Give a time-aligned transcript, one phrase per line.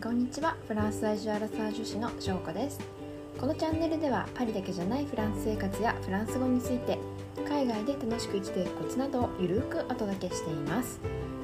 [0.00, 0.56] こんにちは。
[0.68, 2.78] フランス在住アラサー女子のしょうこです。
[3.36, 7.00] このチャンネルではパリだけじゃないフランス生活やフランス語について
[7.48, 11.00] 海外で楽しく生きていくコツなどをゆるくお届けしています。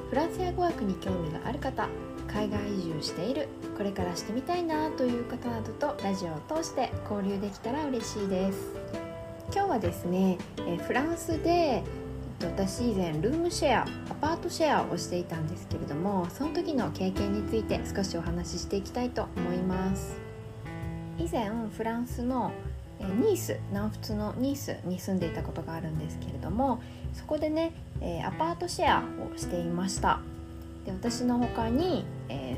[0.09, 1.89] フランスや語学に興味がある方
[2.27, 8.71] 海外移住しているこれからしてみたいなという方などとラジオを通して交流できたら嬉しいです。
[9.51, 11.83] 今日はですねえフランスで
[12.41, 20.17] 私以前ルームシェアアパートシェアをしていたんですけれどもその時の経験について少しお話ししていきたいと思います。
[21.17, 22.51] 以前フランスの
[22.99, 26.81] ニース南仏のニースに住んでいたことがあるんですけれども
[27.13, 27.73] そこでね
[28.25, 30.19] アパートシェアをしていました。
[30.85, 32.05] で私の他に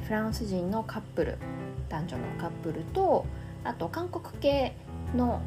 [0.05, 1.37] フランス人のカップル
[1.89, 3.25] 男女のカップルと
[3.63, 4.73] あと韓国系
[5.15, 5.41] の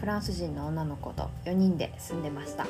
[0.00, 2.66] フランス人の女の子と4人で住んでました。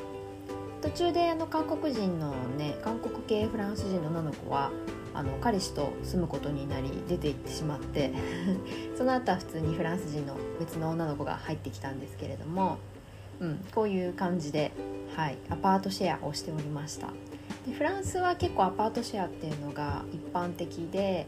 [0.83, 4.71] 途中であの韓国人のね韓国系フランス人の女の子は
[5.15, 8.13] あの彼氏と住むことになり出て行ってしまって
[8.97, 12.79] その後は普通にフランス人の別の女の子が入ってきたんですけれども、
[13.41, 14.73] うん、こういう感じで、
[15.17, 17.09] はい、アパートシェアをしておりました。
[17.67, 21.27] でフランスは結構アパートシェアっていうのが一般的で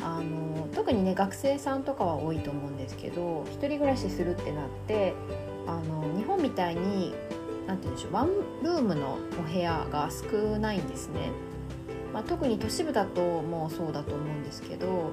[0.00, 5.14] あの特にね学生さんとかは多いと思うんですけど1人暮らしするってなって
[5.66, 7.14] あの日本みたいに
[7.66, 8.28] 何て言うんでしょうワン
[8.62, 11.30] ルームのお部屋が少ないんですね、
[12.12, 15.10] まあ、特に都市部だともうそうだと思うんですけど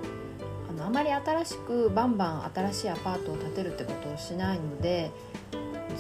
[0.70, 5.12] あのあまり新しくバンバン新しいアパートを建てるってことをしないので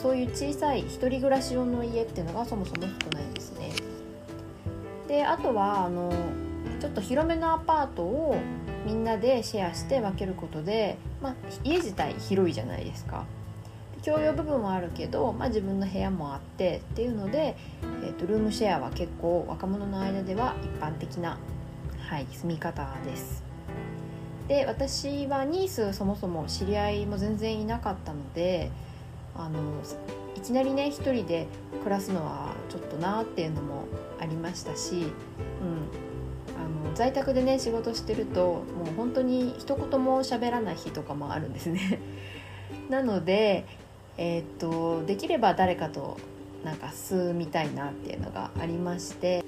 [0.02, 3.72] そういう小さい一人暮らし用の家っていうのがそもそも少ないんですね。
[5.08, 6.12] であとはあの
[6.80, 8.36] ちょっと広めのアパートを
[8.86, 13.26] みんなでシェアして分けることで、まあ、家自体広いじゃないですか。
[14.06, 17.56] 共用部分はあるけど、まあ、自分の部屋もあってっていうので、
[18.04, 21.38] えーと、ルームシェアは結構若者の間では一般的な、
[22.00, 23.44] はい、住み方です。
[24.48, 28.70] で私はニースそもそも知り合いも全然いなかったので
[29.36, 29.60] あの
[30.36, 31.48] いきなりね一人で
[31.80, 33.86] 暮らすのはちょっとなっていうのも
[34.20, 42.00] ありましたし、うん、あの在宅でね仕事してるともう本当に一言も喋らない日とかもあるんですね。
[42.89, 43.66] なので
[44.18, 46.18] えー、っとできれば誰かと
[46.64, 49.44] なんか住みたいなっていうのがありまして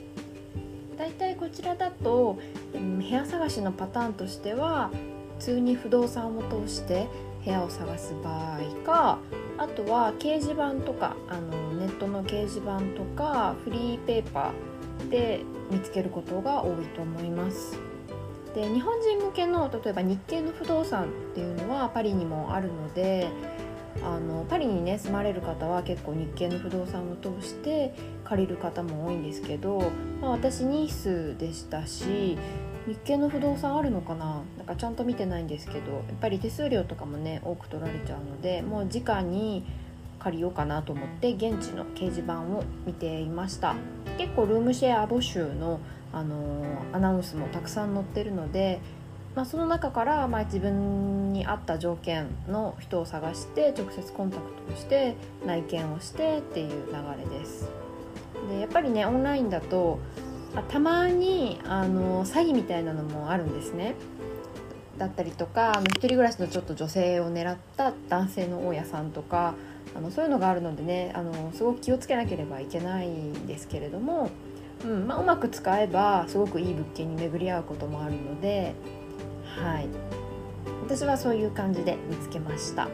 [0.98, 2.38] だいたいこちらだと、
[2.74, 4.92] うん、部屋探しのパターンとしては
[5.40, 7.08] 普通に不動産を通して
[7.44, 9.20] 部屋を探す場合か
[9.58, 17.78] あとは掲示板とかあのネットの掲示板とかフリーペーパーで見つけることが多いと思います。
[18.54, 23.28] で日本人向けの例えば日系の不動産っていうのはパリにもあるので
[24.04, 29.92] あのパリにね住まれる方は結構日系の不動産を通して借りる方も多いんですけど、
[30.22, 32.38] まあ、私ニースでしたし
[32.88, 34.44] 日系の不動産あるのかな？
[34.58, 39.66] なんかちゃんと見てないんですけどやっぱり手数料とかもね多く取られちゃうのでもう直に
[40.20, 43.76] 借りようかなと思って現地の掲示板を見ていました。
[44.18, 45.80] 結構ルームシェア募集の、
[46.14, 48.80] あのー、アナウンスもたくさん載ってるので
[49.36, 55.16] まあ、その中から、まあ、自分に合った条件の人を探して直接コンタクトをして
[55.46, 57.70] 内見をしてっていう流れです。
[58.50, 60.00] でやっぱりねオンラインだと
[60.70, 63.96] たまにあの詐欺みたいなのもあるんですね。
[64.98, 69.56] だったりとかあの一人暮らしのちょっと女性を狙った男性の大家さんとか
[69.94, 74.30] あのそういうのがあるのでねあのすごく気をつけなければいけないんですけれども、
[74.86, 78.74] うんまあ、うまく使えばすごくいい物件に巡り合うこともあるので
[79.62, 79.88] はい。
[80.84, 82.88] 私はそういう感じで見つけました。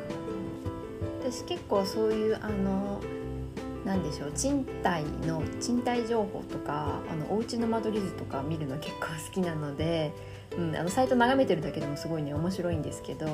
[1.21, 3.01] 私結構そういうあの
[3.85, 10.13] 何でしょう賃貸の賃貸情報とかあのお家の間取り図とか見るの結構好きなので、
[10.57, 13.33] うん、あのサイト眺めてるだけでもすごいね面白いんですけどや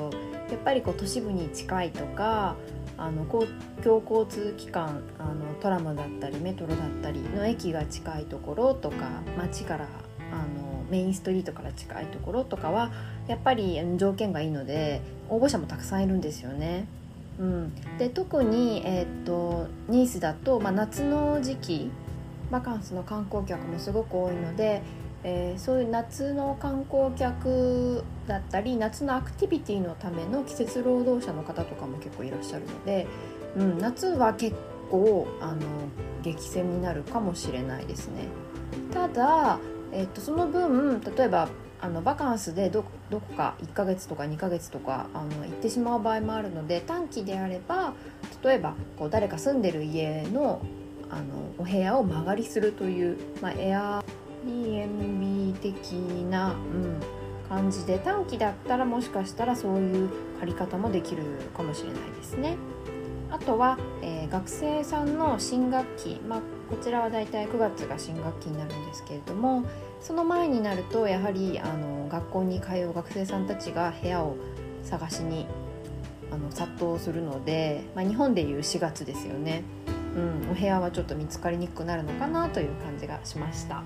[0.56, 2.56] っぱりこう都市部に近いとか
[2.96, 3.46] あの公
[3.84, 9.88] 共交通機関あのトラムだったりメトロだったりの駅が近いところとか街から
[10.32, 12.90] あのメインストリートから近いところとかは
[13.26, 16.86] やっぱり条件がいいので応募者もたくさんいるんですよね。
[17.38, 21.90] うん、で特に、えー、っとニースだと、まあ、夏の時期
[22.50, 24.82] バカンスの観光客もすごく多いので、
[25.22, 33.06] えー、そういう夏の観光客だったり夏のアクティビティのための季節労働者の方とかも結構いらっしゃるので、
[33.56, 34.56] うん、夏は結
[34.90, 35.60] 構あの
[36.22, 38.24] 激戦になるかもしれないですね。
[38.92, 39.58] ただ
[39.92, 41.48] えっと、その分例えば
[41.80, 47.94] あのバカンスでどどこか1ヶ月とか2ヶ月とかあの行ってしまう場合もあるので短期であれば
[48.42, 50.60] 例えばこう誰か住んでる家の
[51.10, 51.22] あの
[51.56, 54.04] お部屋を間借りするという、まあ、エア
[54.46, 55.92] BNB 的
[56.30, 57.00] な、うん、
[57.48, 61.22] 感じで短期だったらもしかしたらそういう借り方もできる
[61.56, 62.56] かもしれないですね。
[63.30, 66.40] あとは、えー、学生さんの新学期、まあ、
[66.70, 69.64] こちらはだいたい9月が新学期になるんですけれども
[70.00, 74.36] その前になるとやはりあの学校に通う学生さんたちが部屋を
[74.82, 75.46] 探しに
[76.32, 79.62] あの殺到するので、まあ、日本でいう4月ですよね、
[80.16, 83.82] うん、お部屋はちょっと見つかりにくくなるのかなという感じがしました。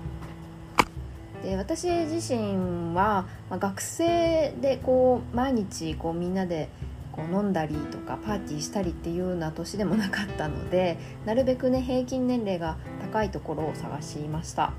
[1.43, 6.69] で私自身は、まあ、学生でこう毎日こうみんなで
[7.11, 14.73] こう飲んだりとかパーティーしたりっていうような年でもなかったのでなるべくね平均年齢が高いところを探しました。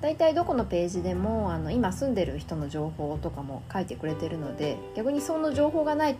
[0.00, 6.16] だいたいどこのページでもあの今住んでる人の情報とかも書いてくれてるので逆にその情報がない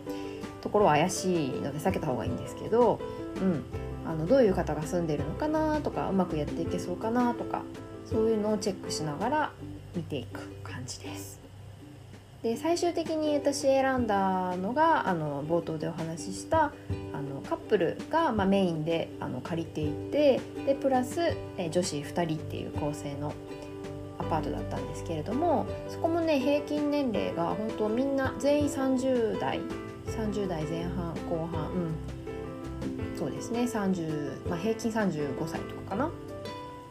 [0.62, 2.98] ところは怪しいので避けた方がいいんですけど、
[3.36, 3.64] うん、
[4.10, 7.62] あのどういう方が住んでるのかなとかうまくやっていけそうかなとか
[8.06, 9.52] そういうのをチェックしながら
[9.96, 11.40] 見ていく感じです。
[12.42, 16.72] で最終的に私選んだのがあの冒頭でお話しした
[17.12, 23.32] あのカップルが、まあ、メインであの借りていてでプラスえ女子2人っていう構成の
[24.18, 29.60] アパートだったんですけれどもそこもね平均年齢が本当みんな全員30代
[30.06, 31.94] 30代前半後半うん
[33.18, 36.10] そうですね30、まあ、平均35歳とかかな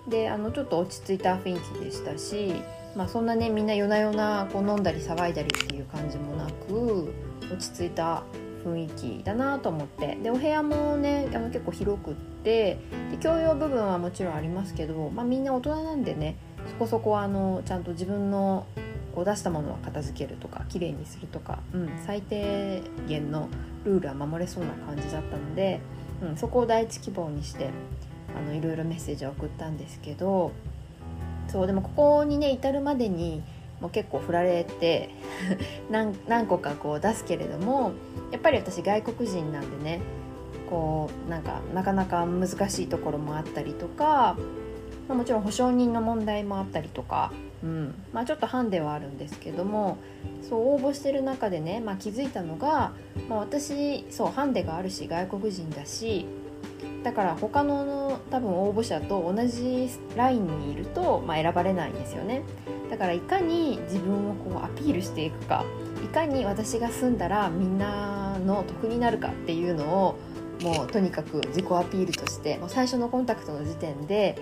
[0.08, 2.56] であのちょっと落ち着いた雰囲気でしたし
[2.96, 7.14] まあ、そんなねみんな夜な夜なこう飲んだり騒いだりっていう感じもなく
[7.52, 8.24] 落ち着いた
[8.64, 8.88] 雰囲
[9.20, 10.16] 気だなと思って。
[10.16, 12.14] でお部屋もねあの結構広くっ
[12.44, 12.80] て
[13.12, 16.38] で共用部分はもちろんありますけど、まあ、みんな大人なんでね
[16.68, 18.66] そこそこあのちゃんと自分の
[19.14, 23.50] こう出したものは片付けるとか綺麗にするとか、うん、最低限の
[23.86, 25.80] ルールは守れそうな感じだったので、
[26.22, 27.70] うん、そこを第一希望にして
[28.38, 30.52] あのいろいろメッセージを送ったんですけど
[31.56, 33.42] そうでもここにね至るまでに
[33.80, 35.12] もう結構振られて
[35.90, 37.94] 何何個かこう出すけれども
[38.32, 40.02] やっぱり私外国人なんでね
[40.70, 44.36] こうなんかなかなか難しいところもあったりとか、
[45.08, 47.32] まあ、もちろん保証人の問題もあったりとか、
[47.64, 49.98] うんまあ、ちょっとハンデはあるんですけども
[50.42, 52.92] そう応募してる中でね、まあ、気づいたのが、
[53.30, 56.26] まあ、私そうハンデがあるし外国人だし
[57.06, 62.42] だから他の多分応募者と同じラインにいると、まあ、選ばれないんですよね。
[62.90, 65.64] だからいかに自分をこうアピールしていくか
[66.04, 70.16] いかに私が住んだらみんなの得になるかっていうのを
[70.64, 74.40] もうとにかく自己アピールとしてもう最初のコンタクトの時点で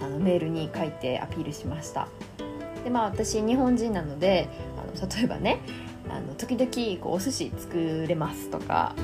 [0.00, 2.06] あのメールに書いてアピールしました。
[2.84, 5.58] でまあ私日本人なのであの例えばね
[6.08, 8.94] あの時々こうお寿司作れますとか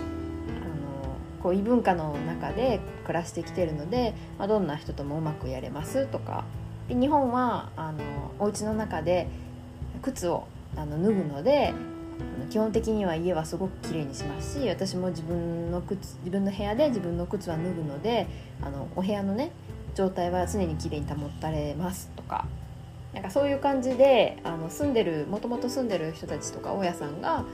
[1.43, 6.45] こう異文化の中で暮らしてきてるので、まあ、どんな人ともうまくやれますとか。
[6.89, 7.99] で日本はあの
[8.39, 9.29] お家の中で
[10.03, 10.47] 靴を
[10.77, 11.73] あの脱ぐので
[12.51, 18.27] 基本的には家はすごく綺麗にしますし私も自分の靴自分の部屋で自分の靴は脱ぐので
[18.61, 19.53] あのお部屋のね
[19.95, 22.47] 状態は常に綺麗に保たれますとか。
[23.13, 27.45] なんかそういう感じであの住んでるもともと住んでる人たちとか大家さんが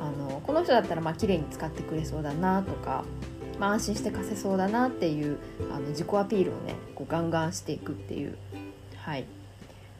[0.00, 3.04] あのこの人だったらまあ綺麗に使ってくれそうだなとか、
[3.58, 5.38] まあ、安心して貸せそうだなっていう
[5.72, 8.36] あの自己アピールをねこうガンガンしていくっていう、
[8.96, 9.24] はい、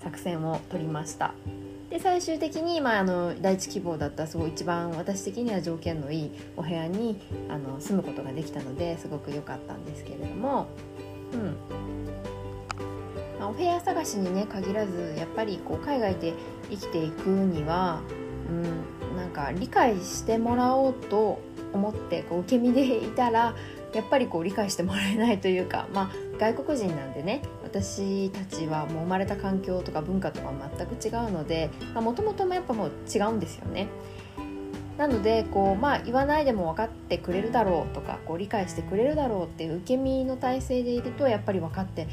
[0.02, 1.34] 作戦を取りました。
[1.90, 10.68] で最終的に、まあ、あの第一希望だったすごい一番私的には条件のいいお部屋にあの住むことができたのですごく良かったんですけれども、
[11.32, 11.56] うん
[13.40, 16.34] まあ、お部屋探しにね限らずやっぱりこう海外で
[16.68, 18.02] 生きていくには、
[18.48, 21.40] うん、なんか理解してもらおうと
[21.72, 23.54] 思ってこう受け身でいたら
[23.94, 33.88] やっぱりこう理解してもらえないというか、まあ、外国人なんでね私たちはもう生まれた環境とか文化とか全く違うのでもともともやっぱもう違うんですよね。
[34.96, 42.06] なのでこう、まあ、言わないでも分かってくれるだろうとかこう理解してくれるだろうっていう受け身の体制でいるとやっぱり分かって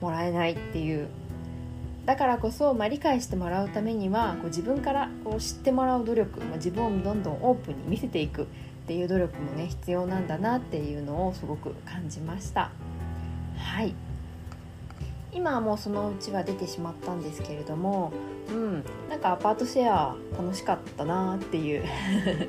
[0.00, 1.08] もらえないっていう。
[2.06, 8.46] だからこそ、まあ、理解してもらうためにはこう自分からこう知ってもらう努力、まあ、自分をどんどんオープンに見せていくっ
[8.86, 12.70] ていう努力もね必要なんだなっていうのをすごく感じました。
[13.56, 13.94] はい。
[15.32, 18.12] 今はもうそのうちは出てしまったんですけれども
[18.48, 21.84] うんなんかアパートシェア楽しかったなっていう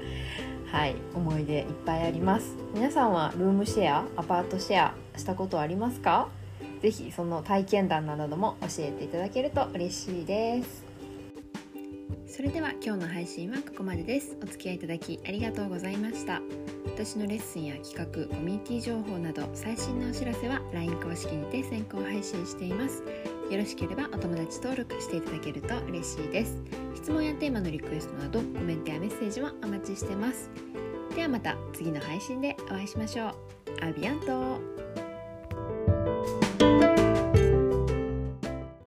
[0.72, 2.56] はい思い出いっぱいあります。
[2.74, 6.30] 皆さんはルームシェアアパートシェアしたことありますか？
[6.82, 10.84] ぜひその体験談なども教えていただけると嬉しいです。
[12.28, 14.38] それでは今日の配信はここまでです。
[14.42, 16.42] お付き合いいただきありがとうございました。
[16.86, 23.04] 私のレッスンや企画コミュニティ情報など最新のお知らせは LINE 公式にて先行配信しています。
[23.52, 26.58] よろしければお友達登録していただけると嬉しいです。
[26.96, 30.50] 質問やテーマのリクエストなどコメントやメッセージもお待ちしてます。
[31.16, 33.36] ではまた次の配信でお会いしましょう。
[33.82, 34.81] アビアント。